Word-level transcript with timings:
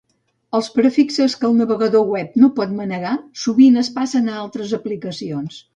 Els 0.59 0.69
prefixes 0.77 1.35
que 1.43 1.47
el 1.49 1.53
navegador 1.59 2.09
web 2.15 2.41
no 2.45 2.49
pot 2.59 2.75
manegar 2.81 3.15
sovint 3.45 3.81
es 3.87 3.95
passen 4.01 4.35
a 4.35 4.45
altres 4.47 4.77
aplicacions. 4.83 5.67